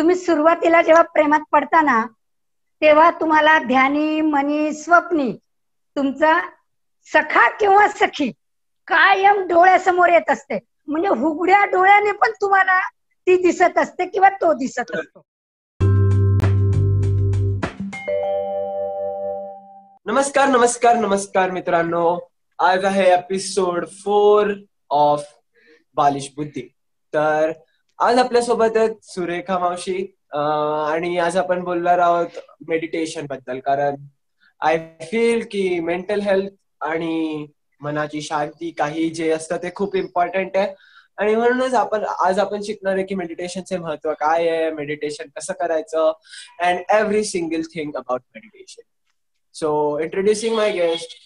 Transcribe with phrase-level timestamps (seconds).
[0.00, 2.06] तुम्ही सुरुवातीला जेव्हा प्रेमात पडताना
[2.80, 5.32] तेव्हा तुम्हाला ध्यानी मनी स्वप्नी
[5.96, 6.40] तुमचा
[7.04, 8.32] सखा किंवा सखी
[8.86, 10.58] कायम डोळ्यासमोर येत असते.
[10.86, 15.22] म्हणजे हुगड्या डोळ्याने पण तुम्हाला ती दिसत असते किंवा तो दिसत असतो.
[20.06, 22.18] नमस्कार नमस्कार नमस्कार मित्रांनो.
[22.58, 24.52] आज आहे एपिसोड फोर
[24.90, 25.22] ऑफ
[25.94, 26.72] बालिश बुद्धी.
[27.14, 27.52] तर
[28.00, 29.96] आज आपल्यासोबत सुरेखा मावशी
[30.34, 32.38] आणि आज आपण बोलणार आहोत
[32.68, 33.58] मेडिटेशनबद्दल.
[33.58, 33.96] कारण
[34.60, 34.78] आय
[35.10, 37.46] फील की मेंटल हेल्थ आणि
[37.80, 40.74] मनाची शांती काही जे असतं ते खूप इम्पॉर्टंट आहे.
[41.18, 46.12] आणि म्हणूनच आपण आज आपण शिकणार आहे की मेडिटेशनचे महत्त्व काय आहे मेडिटेशन कसं करायचं
[46.62, 48.82] and every single thing about meditation
[49.54, 51.16] so introducing my guest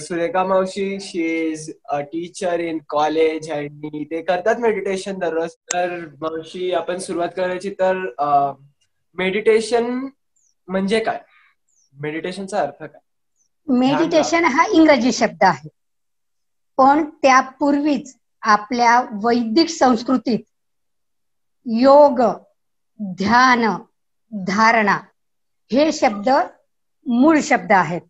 [0.00, 5.50] Surekha मावशी she is a teacher in college आणि ते करतात मेडिटेशन दररोज.
[5.64, 8.04] तर मावशी आपण सुरुवात करायची तर
[9.18, 9.90] मेडिटेशन
[10.68, 11.20] म्हणजे काय?
[11.96, 13.00] मेडिटेशनचा अर्थ काय?
[13.68, 15.68] मेडिटेशन हा इंग्रजी शब्द आहे.
[16.78, 20.40] पण त्यापूर्वीच आपल्या वैदिक संस्कृतीत
[21.66, 22.20] योग
[23.18, 23.64] ध्यान
[24.32, 24.96] धारणा
[25.70, 26.28] हे शब्द
[27.06, 28.00] मूळ शब्द आहेत.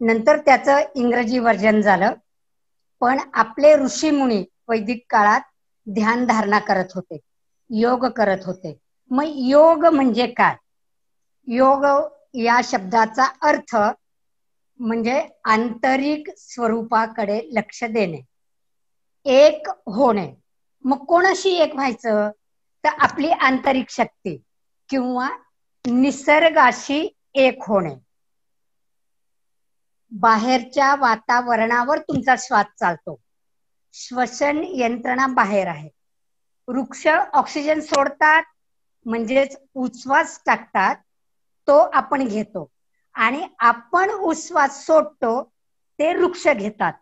[0.00, 2.14] नंतर त्याचं इंग्रजी वर्जन झालं.
[3.02, 5.40] पण आपले ऋषी मुनी वैदिक काळात
[5.86, 7.18] ध्यान धारणा करत होते
[7.70, 8.76] योग करत होते.
[9.10, 10.56] मग योग म्हणजे काय?
[11.48, 11.84] योग
[12.34, 13.76] या शब्दाचा अर्थ
[14.80, 18.20] म्हणजे आंतरिक स्वरूपाकडे लक्ष देणे
[19.26, 20.26] एक होणे.
[20.84, 22.30] मग कोणाशी एक व्हायचं?
[22.84, 24.36] तर आपली आंतरिक शक्ती
[24.90, 25.28] किंवा
[25.84, 27.00] निसर्गाशी
[27.38, 27.94] एक होणे.
[30.12, 33.16] बाहेरच्या वातावरणावर तुमचा श्वास चालतो.
[33.94, 35.88] श्वसन यंत्रणा बाहेर आहे.
[36.68, 38.42] वृक्ष ऑक्सिजन सोडतात
[39.06, 40.96] म्हणजेच उच्छ्वास टाकतात
[41.68, 42.68] तो आपण घेतो.
[43.14, 45.42] आणि आपण उच्छ्वास सोडतो
[45.98, 46.92] ते वृक्ष घेतात.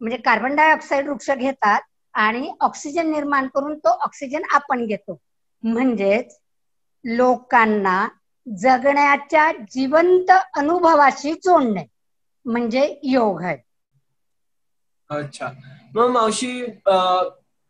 [0.00, 1.80] म्हणजे कार्बन डायऑक्साईड वृक्ष घेतात
[2.14, 5.18] आणि ऑक्सिजन निर्माण करून तो ऑक्सिजन आपण घेतो.
[5.62, 6.38] म्हणजेच
[7.04, 8.06] लोकांना
[8.46, 11.84] जगण्याच्या जिवंत अनुभवाशी जोडणे.
[12.46, 13.56] म्हणजे योग आहे.
[15.10, 15.50] अच्छा.
[15.94, 16.62] मग मावशी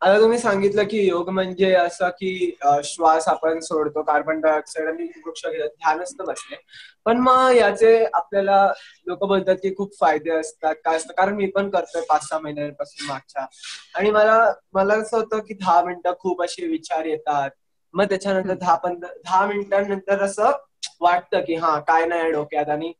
[0.02, 5.46] आता तुम्ही सांगितलं की योग म्हणजे असं की श्वास आपण सोडतो कार्बन डायऑक्साईड आणि वृक्ष
[5.46, 6.56] घेतात ध्यान असतं बसले
[7.04, 8.66] पण मग याचे आपल्याला
[9.06, 10.74] लोक बोलतात की खूप फायदे असतात.
[10.84, 11.12] काय असतं?
[11.14, 13.46] कारण मी पण करतोय पाच सहा महिन्यांपासून मागच्या.
[13.94, 17.50] आणि मला मला असं होतं की दहा मिनिटं खूप असे विचार येतात.
[17.94, 20.50] मग त्याच्यानंतर दहा पंधरा दहा मिनिटांनंतर असं
[21.00, 22.68] वाटतं की हा काय नाही डोक्यात.
[22.68, 22.92] आणि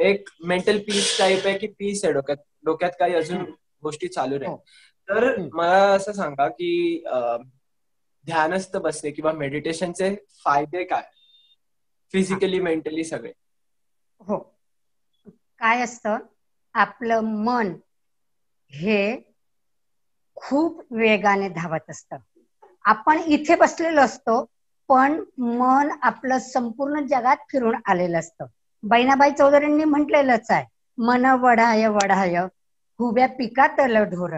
[0.00, 2.36] एक मेंटल पीस टाईप आहे की पीस आहे डोक्यात.
[2.64, 3.44] डोक्यात काही अजून
[3.82, 4.56] गोष्टी चालू नाही
[5.08, 7.02] तर मला असं सांगा की
[8.26, 10.14] ध्यानस्थ बसणे किंवा मेडिटेशनचे
[10.44, 11.02] फायदे काय?
[12.12, 13.32] फिजिकली मेंटली सगळे.
[14.20, 14.38] हो.
[15.58, 16.18] काय असतं?
[16.74, 17.74] आपलं मन
[18.70, 19.16] हे
[20.36, 22.14] खूप वेगाने धावत असत.
[22.84, 24.44] आपण इथे बसलेलो असतो
[24.88, 28.46] पण मन आपलं संपूर्ण जगात फिरून आलेलं असतं.
[28.82, 30.64] बहिणाबाई चौधरींनी म्हटलेलंच आहे
[30.98, 32.36] मन वढाय वढाय
[33.00, 34.36] हुब्या पिकातल ढोर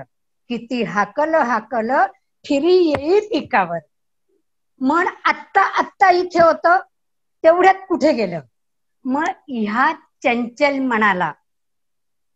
[0.51, 1.91] किती हाकल हाकल
[2.45, 3.79] फिरी येई पिकावर.
[4.81, 6.67] मन आत्ता आत्ता इथे होत
[7.45, 8.41] तेवढ्यात कुठे गेलं?
[9.05, 9.93] मग ह्या
[10.23, 11.33] चंचल मनाला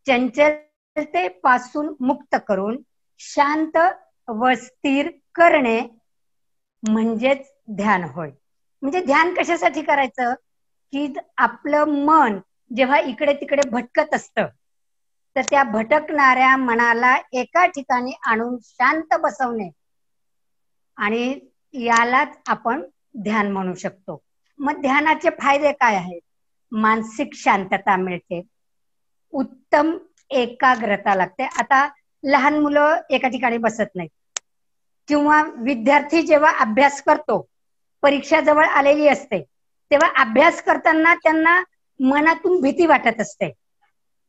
[0.06, 2.76] चंचलते पासून मुक्त करून
[3.20, 3.76] शांत
[4.28, 5.80] व स्थिर करणे
[6.82, 8.30] म्हणजेच ध्यान होय.
[8.82, 10.34] म्हणजे ध्यान कशासाठी करायचं?
[10.94, 11.06] की
[11.40, 12.38] आपलं मन
[12.70, 14.38] जेव्हा इकडे तिकडे भटकत असत
[15.36, 19.70] तर त्या भटकणाऱ्या मनाला एका ठिकाणी आणून शांत बसवणे
[20.98, 21.38] आणि
[21.74, 22.82] यालाच आपण
[23.22, 24.20] ध्यान म्हणू शकतो.
[24.58, 26.20] मग ध्यानाचे फायदे काय आहेत?
[26.72, 28.40] मानसिक शांतता मिळते
[29.32, 29.96] उत्तम
[30.32, 31.44] एकाग्रता लागते.
[31.54, 31.86] आता
[32.24, 34.10] लहान मुलं एका ठिकाणी बसत नाहीत.
[35.08, 37.40] किंवा विद्यार्थी जेव्हा अभ्यास करतो
[38.02, 39.42] परीक्षा जवळ आलेली असते
[39.90, 41.60] तेव्हा अभ्यास करताना त्यांना
[42.00, 43.50] मनातून भीती वाटत असते.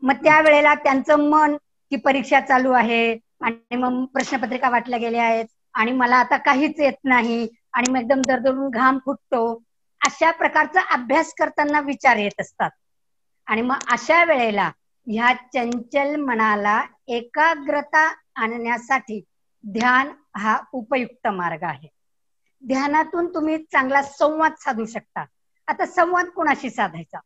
[0.04, 1.56] मग त्यावेळेला त्यांचं मन
[1.92, 3.02] की परीक्षा चालू आहे
[3.42, 8.22] आणि मग प्रश्नपत्रिका वाटल्या गेल्या आहेत आणि मला आता काहीच येत नाही आणि मग एकदम
[8.24, 9.44] दरदरून घाम फुटतो
[10.02, 12.69] अशा प्रकारचा अभ्यास करताना विचार येत असतात.
[13.48, 14.69] आणि मग अशा वेळेला
[15.07, 16.80] ह्या चंचल मनाला
[17.10, 18.06] एकाग्रता
[18.36, 19.22] आणण्यासाठी
[19.63, 21.88] ध्यान हा उपयुक्त मार्ग आहे.
[22.63, 25.25] ध्यानातून तुम्ही चांगला संवाद साधू शकता.
[25.68, 27.20] आता संवाद कोणाशी साधायचा?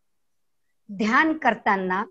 [0.89, 2.03] ध्यान करताना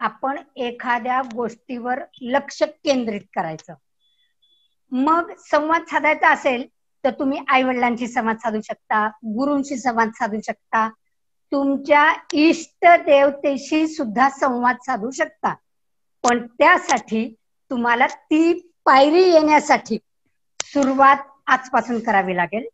[0.00, 3.74] आपण एखाद्या गोष्टीवर लक्ष केंद्रित करायचं.
[4.92, 6.66] मग संवाद साधायचा असेल
[7.04, 10.88] तर तुम्ही आई वडिलांशी संवाद साधू शकता गुरूंशी संवाद साधू शकता
[11.52, 15.54] तुमच्या इष्ट देवतेशी सुद्धा संवाद साधू शकता.
[16.24, 17.34] पण त्यासाठी
[17.70, 19.98] तुम्हाला ती पायरी येण्यासाठी
[20.62, 21.16] सुरुवात
[21.46, 22.66] आजपासून करावी लागेल.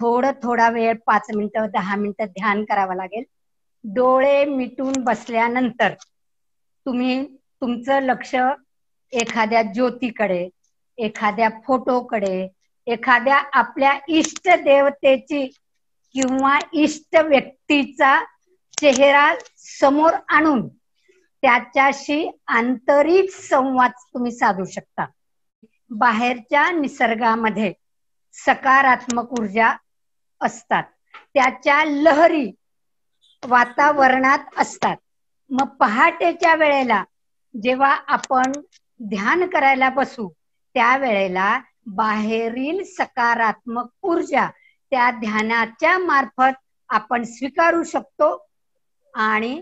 [0.00, 3.24] थोडं थोडा वेळ पाच मिनिटं दहा मिनिटं ध्यान करावं लागेल.
[3.84, 5.94] डोळे मिटून बसल्यानंतर
[6.86, 7.22] तुम्ही
[7.62, 8.34] तुमचं लक्ष
[9.12, 10.48] एखाद्या ज्योतीकडे
[10.98, 12.36] एखाद्या फोटोकडे
[12.86, 15.46] एखाद्या आपल्या इष्ट देवतेची
[16.14, 18.18] किंवा इष्ट व्यक्तीचा
[18.78, 19.26] चेहरा
[19.58, 20.66] समोर आणून
[21.42, 25.06] त्याच्याशी आंतरिक संवाद तुम्ही साधू शकता.
[25.90, 27.72] बाहेरच्या निसर्गामध्ये
[28.34, 29.72] सकारात्मक ऊर्जा
[30.40, 30.82] असतात.
[31.34, 32.50] त्याच्या लहरी
[33.42, 34.96] वातावरणात असतात.
[35.50, 37.02] मग पहाटेच्या वेळेला
[37.54, 38.52] जेव्हा आपण
[39.00, 40.28] ध्यान करायला बसू
[40.74, 41.58] त्यावेळेला
[41.96, 44.48] बाहेरील सकारात्मक ऊर्जा
[44.92, 46.58] त्या ध्यानाच्या मार्फत
[46.90, 48.36] आपण स्वीकारू शकतो
[49.14, 49.54] आणि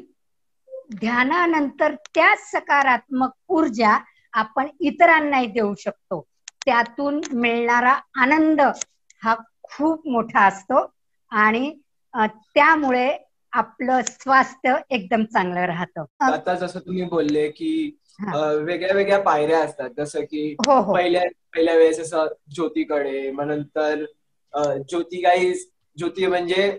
[0.94, 3.96] ध्यानानंतर त्या सकारात्मक ऊर्जा
[4.34, 6.20] आपण इतरांनाही देऊ शकतो.
[6.66, 8.60] त्यातून मिळणारा आनंद
[9.22, 9.34] हा
[9.72, 10.92] खूप मोठा असतो
[11.30, 11.78] आणि
[12.14, 13.16] त्यामुळे
[13.52, 16.04] आपलं स्वास्थ्य एकदम चांगलं राहतं.
[16.20, 17.98] आता जसं तुम्ही बोलले की
[18.58, 19.90] वेगळ्या वेगळ्या पायऱ्या असतात.
[19.96, 20.94] जसं की हो, हो.
[20.94, 21.22] पहिल्या
[21.54, 24.04] पहिल्या वेळेस असं ज्योतीकडे मग नंतर
[24.88, 25.52] ज्योती काही
[25.96, 26.78] ज्योती म्हणजे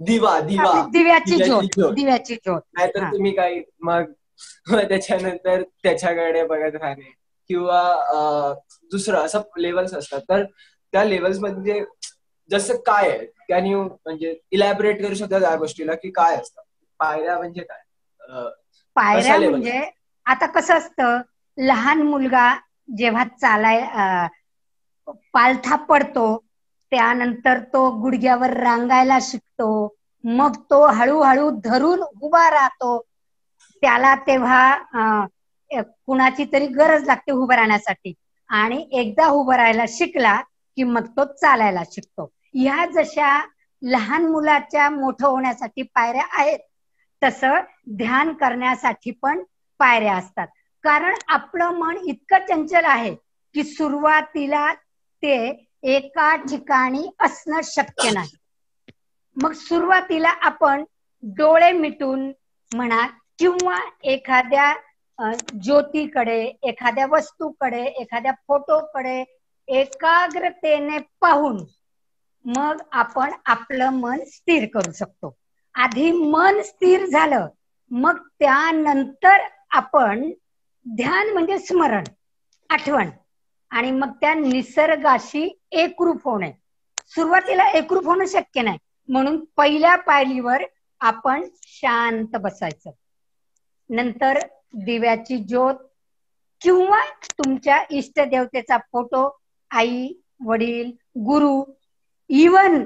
[0.00, 0.86] दिवा दिवा.
[0.92, 2.60] दिव्याची ज्योत दिव्याची ज्योत.
[2.74, 4.12] नाहीतर तुम्ही काही मग
[4.72, 7.14] त्याच्यानंतर त्याच्याकडे बघत राहणे.
[7.48, 8.54] किंवा
[8.90, 10.20] दुसरं असं लेवल्स असतात.
[10.28, 10.44] तर
[10.92, 11.82] त्या लेवल्स म्हणजे
[12.50, 16.60] जसं काय आहे त्यांनी म्हणजे इलॅबरेट करू शकतात त्या गोष्टीला की काय असतं?
[17.00, 17.80] पायऱ्या म्हणजे काय?
[18.96, 19.80] पायऱ्या म्हणजे
[20.26, 21.20] आता कसं असतं
[21.58, 22.54] लहान मुलगा
[22.96, 23.80] जेव्हा चालाय
[25.34, 26.26] पालथा पडतो
[26.92, 29.70] त्यानंतर तो गुडघ्यावर रांगायला शिकतो
[30.24, 32.98] मग तो हळूहळू धरून उभा राहतो.
[33.82, 35.24] त्याला तेव्हा
[35.70, 38.12] कुणाची तरी गरज लागते उभं राहण्यासाठी.
[38.50, 40.40] आणि एकदा उभं राहायला शिकला
[40.78, 42.24] की मग तो चालायला शिकतो.
[42.54, 43.30] ह्या जशा
[43.82, 46.58] लहान मुलाच्या मोठं होण्यासाठी पायऱ्या आहेत
[47.22, 47.58] तसं
[47.96, 49.42] ध्यान करण्यासाठी पण
[49.80, 50.46] पायऱ्या असतात.
[50.84, 53.14] कारण आपलं मन इतकं चंचल आहे
[53.54, 54.72] की सुरुवातीला
[55.22, 55.36] ते
[55.86, 58.36] एका ठिकाणी असणं शक्य नाही.
[59.36, 60.84] मग सुरुवातीला आपण
[61.22, 62.30] डोळे मिटून
[62.72, 63.06] म्हणा
[63.38, 64.72] किंवा एखाद्या
[65.54, 69.22] ज्योतीकडे एखाद्या वस्तूकडे एखाद्या फोटोकडे
[69.68, 71.64] एकाग्रतेने पाहून
[72.44, 75.36] मग आपण आपलं मन स्थिर करू शकतो.
[75.74, 77.46] आधी मन स्थिर झालं
[77.90, 80.30] मग त्यानंतर आपण
[80.86, 82.04] ध्यान म्हणजे स्मरण
[82.70, 83.10] आठवण.
[83.70, 86.52] आणि मग त्या निसर्गाशी एकरूप होणे.
[87.12, 88.78] सुरुवातीला एकरूप होणं शक्य नाही.
[89.08, 90.64] म्हणून पहिल्या पायरीवर
[91.00, 92.90] आपण शांत बसायचं.
[93.90, 94.38] नंतर
[94.80, 95.74] दिव्याची ज्योत
[96.62, 96.98] किंवा
[97.30, 99.28] तुमच्या इष्ट देवतेचा फोटो
[99.70, 100.12] आई
[100.46, 101.64] वडील गुरु
[102.30, 102.84] इवन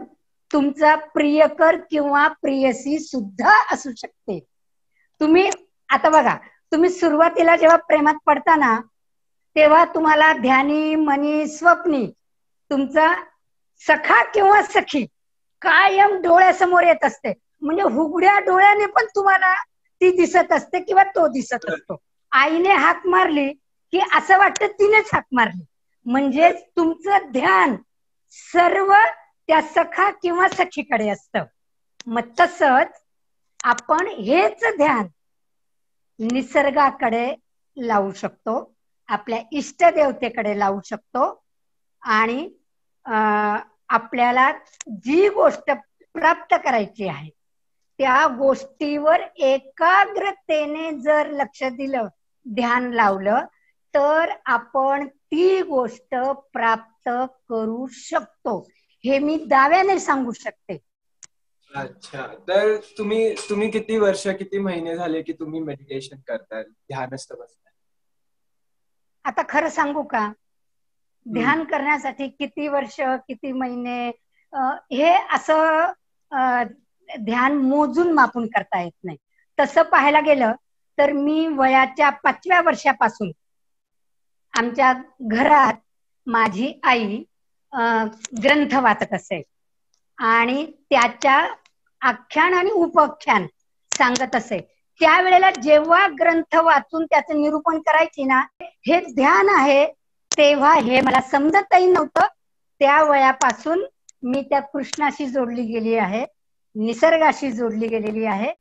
[0.53, 4.39] तुमचा प्रियकर किंवा प्रियसी सुद्धा असू शकते.
[5.21, 5.51] तुम्ही
[5.89, 6.37] आता बघा
[6.73, 8.81] तुम्ही सुरुवातीला जेव्हा प्रेमात पडता
[9.57, 12.07] तेव्हा तुम्हाला ध्यानी मनी स्वप्नी
[12.71, 13.15] तुमचा
[13.87, 15.05] सखा किंवा सखी
[15.63, 17.33] कायम डोळ्यासमोर येत असते.
[17.61, 19.55] म्हणजे हुगड्या डोळ्याने पण तुम्हाला
[20.01, 21.97] ती दिसत असते किंवा तो दिसत असतो.
[22.33, 23.53] आईने हाक मारली
[23.93, 25.65] की असं वाटतं तिनेच हाक मारली.
[26.07, 27.77] म्हणजेच तुमचं ध्यान
[28.37, 28.93] सर्व
[29.49, 31.37] त्या सखा किंवा सखीकडे असत.
[32.07, 33.01] मग तसच
[33.65, 35.07] आपण हेच ध्यान
[36.19, 37.27] निसर्गाकडे
[37.77, 38.55] लावू शकतो
[39.09, 41.25] आपल्या इष्ट देवतेकडे लावू शकतो
[42.03, 42.49] आणि
[43.91, 44.51] आपल्याला
[44.99, 45.71] जी गोष्ट
[46.15, 47.29] प्राप्त करायची आहे
[47.99, 52.07] त्या गोष्टीवर एकाग्रतेने जर लक्ष दिलं
[52.47, 53.45] ध्यान लावलं
[53.95, 56.15] तर आपण ती गोष्ट
[56.53, 57.09] प्राप्त
[57.49, 58.69] करू शकतो.
[59.05, 60.79] हे मी दाव्याने सांगू शकते.
[61.75, 62.27] अच्छा.
[62.49, 66.63] तर तुम्ही तुम्ही किती वर्ष किती महिने झाले की तुम्ही मेडिटेशन करताय?
[66.63, 67.73] ध्यानस्थ बसताय?
[69.25, 70.33] आता खरं सांगू का?
[71.27, 74.09] ध्यान करण्यासाठी किती वर्ष किती महिने
[74.93, 75.93] हे असं
[77.21, 79.19] ध्यान मोजून मापून करता येत नाही.
[79.59, 80.53] तसं पाहायला गेलं
[80.99, 83.31] तर मी वयाच्या पाचव्या वर्षापासून
[84.55, 84.93] आमच्या
[85.29, 85.75] घरात
[86.27, 87.23] माझी आई
[88.37, 89.43] ग्रंथ वाचत असे.
[90.19, 91.37] आणि त्याच्या
[92.03, 93.47] आख्यान आणि उपाख्यान
[93.93, 94.59] सांगत असे.
[95.01, 98.41] त्यावेळेला जेव्हा ग्रंथ वाचून त्याचं निरूपण करायची ना
[98.87, 99.85] हे ध्यान आहे
[100.31, 102.27] तेव्हा हे मला समजतही नव्हतं.
[102.81, 103.85] त्या वयापासून
[104.23, 106.25] मी त्या कृष्णाशी जोडली गेली आहे
[106.77, 108.53] निसर्गाशी जोडली गेलेली आहे.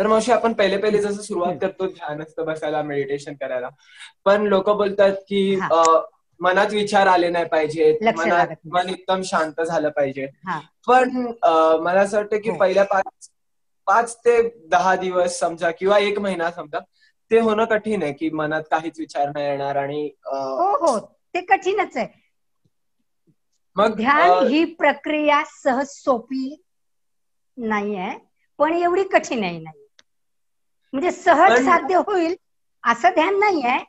[0.00, 3.68] तर मावशी आपण पहिले पहिले जसं सुरुवात करतो ध्यानस्थ बसायला मेडिटेशन करायला.
[4.24, 5.42] पण लोक बोलतात की
[6.40, 7.44] मनात विचार आले नाही
[8.06, 8.56] मनात नाही.
[8.66, 10.26] मन एकदम शांत झालं पाहिजे.
[10.86, 11.10] पण
[11.80, 12.56] मला असं वाटतं की हो.
[12.56, 13.28] पहिल्या पाच
[13.86, 16.78] पाच ते दहा दिवस समजा किंवा एक महिना समजा
[17.30, 20.98] ते होणं कठीण आहे की मनात काहीच विचार नाही येणार आणि हो हो.
[21.34, 22.06] ते कठीणच आहे.
[23.76, 26.44] मग ध्यान ही प्रक्रिया सहज सोपी
[27.56, 28.16] नाही आहे
[28.58, 29.86] पण एवढी कठीणही नाही
[30.92, 32.34] म्हणजे सहज साध्य होईल
[32.84, 33.84] असं ध्यान नाही आहे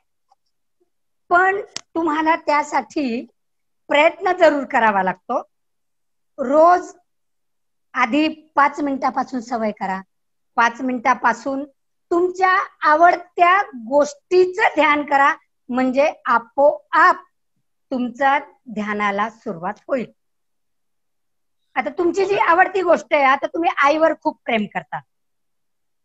[1.29, 1.59] पण
[1.95, 3.21] तुम्हाला त्यासाठी
[3.89, 5.41] प्रयत्न जरूर करावा लागतो.
[6.39, 6.91] रोज
[7.93, 10.01] आधी पाच मिनिटापासून सवय करा.
[10.57, 11.63] पाच मिनिटापासून
[12.11, 12.49] तुमच्या
[12.83, 13.55] आवडत्या
[13.87, 15.33] गोष्टीचं ध्यान करा.
[15.69, 17.23] म्हणजे आपोआप
[17.91, 18.37] तुमचा
[18.73, 20.11] ध्यानाला सुरुवात होईल.
[21.75, 24.99] आता तुमची जी आवडती गोष्ट आहे आता तुम्ही आईवर खूप प्रेम करता.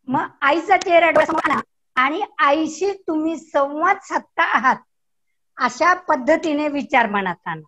[0.07, 1.59] मग आईचा चेहरा डोळ्यासमोर आणा
[1.95, 4.83] आणि आईशी तुम्ही संवाद साधता आहात
[5.57, 7.61] अशा पद्धतीने विचार मनात आणा.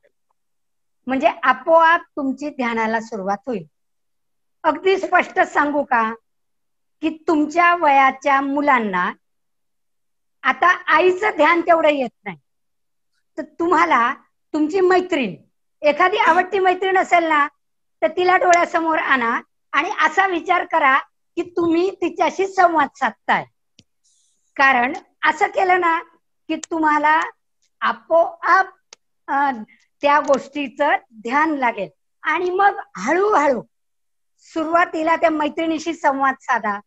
[1.07, 3.65] म्हणजे आपोआप तुमची ध्यानाला सुरुवात होईल.
[4.63, 6.01] अगदी स्पष्ट सांगू का?
[7.03, 9.11] की तुमच्या वयाच्या मुलांना
[10.43, 12.37] आता आईचं ध्यान तेवढं येत नाही.
[13.37, 13.99] तर तुम्हाला
[14.53, 15.35] तुमची मैत्रीण
[15.81, 17.47] एखादी आवडती मैत्रीण असेल ना
[18.01, 19.29] तर तिला डोळ्यासमोर आणा
[19.73, 20.97] आणि असा विचार करा
[21.39, 23.45] की तुम्ही तिच्याशी संवाद साधताय.
[24.55, 24.93] कारण
[25.25, 25.99] असं केलं ना
[26.47, 27.19] की तुम्हाला
[27.81, 28.65] आपोआप
[30.01, 31.89] त्या गोष्टीचं ध्यान लागेल.
[32.23, 33.61] आणि मग हळूहळू
[34.53, 36.79] सुरुवातीला त्या मैत्रिणीशी संवाद साधा.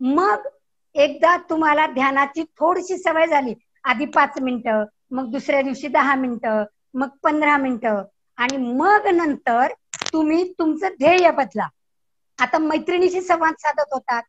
[0.00, 0.46] मग
[0.94, 3.54] एकदा तुम्हाला ध्यानाची थोडीशी सवय झाली.
[3.84, 8.02] आधी पाच मिनिटं मग दुसऱ्या दिवशी दहा मिनिटं मग पंधरा मिनिटं.
[8.36, 9.72] आणि मग नंतर
[10.12, 11.68] तुम्ही तुमचं ध्येय बदला.
[12.38, 14.22] आता मैत्रिणीशी संवाद साधत होतात.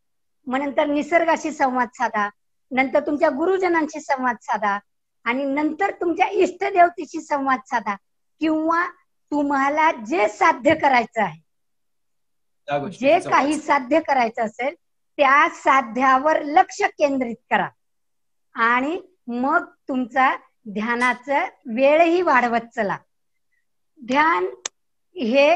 [0.47, 2.29] मग नंतर निसर्गाशी संवाद साधा.
[2.71, 4.77] नंतर तुमच्या गुरुजनांशी संवाद साधा.
[5.25, 7.95] आणि नंतर तुमच्या इष्टदेवतेशी संवाद साधा.
[8.41, 8.85] किंवा
[9.31, 11.39] तुम्हाला जे साध्य करायचं आहे.
[12.91, 14.73] जे काही साध्य करायचं असेल
[15.17, 17.67] त्या साध्यावर लक्ष केंद्रित करा.
[18.55, 20.29] आणि मग तुमचा
[20.73, 22.97] ध्यानाचं वेळही वाढवत चला.
[23.99, 24.45] ध्यान
[25.15, 25.49] हे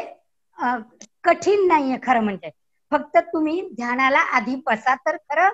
[1.24, 2.50] कठीण नाहीये खरं म्हणजे.
[2.92, 5.50] फक्त तुम्ही ध्यानाला आधी बसा तर खरं.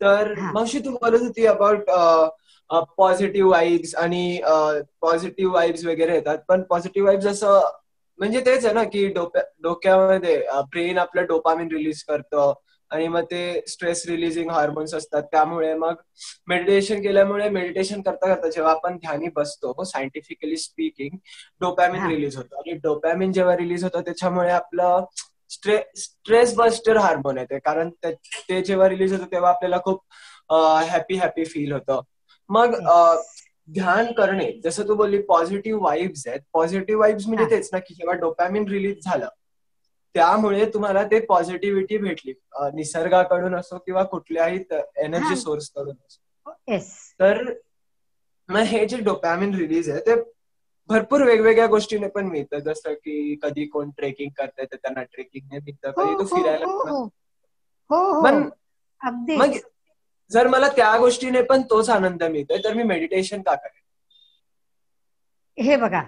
[0.00, 0.34] तर.
[0.54, 1.90] मावशी तू बोलत होती अबाउट
[2.96, 4.40] पॉझिटिव्ह वाईब्स आणि
[5.00, 6.38] पॉझिटिव्ह वाईब्स वगैरे येतात.
[6.48, 7.60] पण पॉझिटिव्ह वाईब्स असं
[8.18, 12.52] म्हणजे तेच आहे ना की डोक्या डोक्यामध्ये ब्रेन आपलं डोपामिन रिलीज करतं.
[12.90, 15.22] आणि मग ते स्ट्रेस रिलीजिंग हार्मोन्स असतात.
[15.30, 15.94] त्यामुळे मग
[16.48, 21.16] मेडिटेशन केल्यामुळे मेडिटेशन करता करता जेव्हा आपण ध्यानी बसतो सायंटिफिकली स्पीकिंग
[21.60, 22.06] डोपॅमिन.
[22.06, 22.56] रिलीज होतं.
[22.56, 25.04] आणि डोपॅमिन जेव्हा रिलीज होतं त्याच्यामुळे आपलं
[25.50, 27.58] स्ट्रे स्ट्रेस बस्टर हार्मोन येते.
[27.58, 30.02] कारण ते जेव्हा रिलीज होतं तेव्हा आपल्याला खूप
[30.88, 32.00] हॅपी हॅपी फील होतं.
[32.50, 32.74] मग
[33.68, 36.40] ध्यान करणे जसं तू बोलली पॉझिटिव्ह वाईब्स आहेत.
[36.52, 37.50] पॉझिटिव्ह वाईब्स म्हणजे.
[37.50, 39.28] तेच ना की जेव्हा डोपॅमिन रिलीज झालं
[40.16, 42.32] त्यामुळे तुम्हाला ते पॉझिटिव्हिटी भेटली.
[42.74, 44.58] निसर्गाकडून असो किंवा कुठल्याही
[44.96, 45.36] एनर्जी.
[45.36, 46.52] सोर्सकडून असो.
[46.68, 47.42] येस तर
[48.48, 50.14] मग हे जे डोपॅमिन रिलीज आहे ते
[50.90, 52.58] भरपूर वेगवेगळ्या गोष्टीने पण मिळतं.
[52.58, 55.90] जसं की कधी कोण ट्रेकिंग करतंय तर त्यांना ट्रेकिंगने मिळतं.
[55.90, 57.08] कधी तो हो फिरायला हो मिळतं.
[57.90, 58.22] हो.
[58.24, 58.48] पण
[59.36, 59.56] मग
[60.30, 63.82] जर मला त्या गोष्टीने पण तोच आनंद मिळतोय तर मी मेडिटेशन का करेन?
[65.58, 66.02] हे बघा.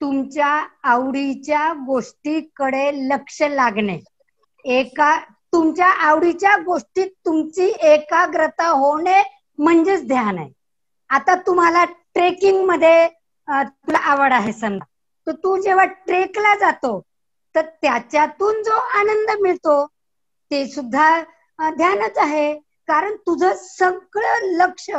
[0.00, 0.48] तुमच्या
[0.84, 3.98] आवडीच्या गोष्टीकडे लक्ष लागणे.
[4.64, 5.10] एका
[5.52, 9.22] तुमच्या आवडीच्या गोष्टीत तुमची एकाग्रता होणे
[9.58, 10.50] म्हणजेच ध्यान आहे.
[11.10, 13.06] आता तुम्हाला ट्रेकिंगमध्ये
[13.48, 14.84] तुला आवड आहे समजा.
[15.26, 17.00] तर तू जेव्हा ट्रेकला जातो
[17.54, 19.84] तर त्याच्यातून जो आनंद मिळतो
[20.50, 21.08] ते सुद्धा
[21.70, 22.52] ध्यानच आहे.
[22.88, 24.90] कारण तुझं सगळं लक्ष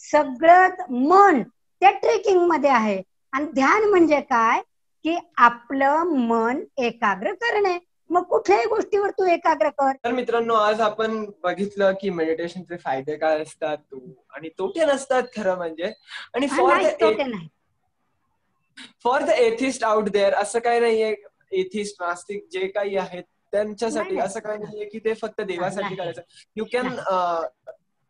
[0.00, 0.68] सगळं
[1.02, 1.42] मन
[1.82, 3.00] त्या ट्रेकिंगमध्ये आहे.
[3.36, 4.60] आणि ध्यान म्हणजे काय?
[5.04, 7.78] की आपलं मन एकाग्र करणे.
[8.10, 9.92] मग कुठल्याही गोष्टीवर तू एकाग्र कर.
[10.04, 13.94] तर मित्रांनो आज आपण बघितलं की मेडिटेशनचे फायदे काय असतात
[14.30, 15.92] आणि तोटे नसतात खरं म्हणजे.
[16.34, 17.48] आणि फॉर नाही, द तोटे नाही
[19.04, 21.14] for the atheist out there असं काही नाहीये?
[21.52, 24.18] एथिस्ट नास्तिक जे काही आहेत त्यांच्यासाठी.
[24.18, 25.94] असं काही नाहीये की ते फक्त देवासाठी.
[25.94, 26.22] करायचं?
[26.56, 26.88] यू कॅन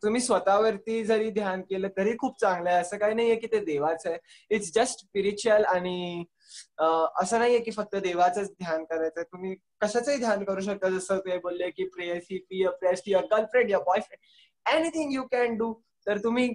[0.03, 2.79] तुम्ही स्वतःवरती जरी ध्यान केलं तरी खूप चांगलं आहे.
[2.81, 4.19] असं काही नाहीये की ते देवाचं आहे.
[4.55, 6.23] इट्स जस्ट स्पिरिच्युअल आणि
[7.21, 10.89] असं नाहीये की फक्त देवाचंच ध्यान करायचं तुम्ही कशाचंही ध्यान करू शकता.
[10.89, 15.73] जसं ते बोलले की प्रेयसी पी pressed your girlfriend your boyfriend anything you can do
[16.07, 16.47] तर तुम्ही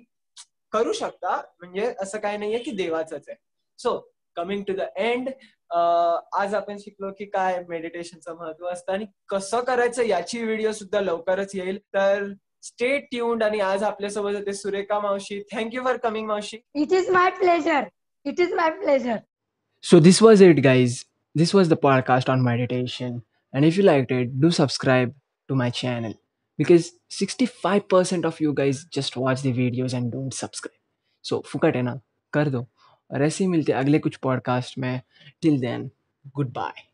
[0.73, 1.37] करू शकता.
[1.61, 3.37] म्हणजे असं काही नाहीये की देवाचंच आहे.
[3.79, 3.99] So
[4.37, 5.29] coming to the end
[5.71, 11.55] आज आपण शिकलो की काय मेडिटेशनचं महत्त्व असतं आणि कसं करायचं याची व्हिडिओ सुद्धा लवकरच
[11.55, 11.79] येईल.
[11.95, 12.33] तर
[12.64, 17.30] स्टे ट्यून्ड आणि आज आपल्यासोबत होते सुरेखा मावशी थँक्यू फॉर कमिंग मावशी it is my
[17.40, 17.88] pleasure
[18.26, 19.18] it is my pleasure
[19.84, 21.06] So this was it, guys.
[21.36, 23.22] This was the podcast on meditation.
[23.54, 25.14] And if you liked it, do subscribe
[25.50, 26.16] to my channel
[26.60, 30.80] because 65% of you guys just watch the videos and don't subscribe.
[31.26, 32.00] So फुकट है ना
[32.34, 32.66] कर दो
[33.12, 35.02] और ऐसे ही मिलते हैं अगले कुछ पॉडकास्ट में
[35.42, 35.90] टिल देन
[36.36, 36.86] गुड बाय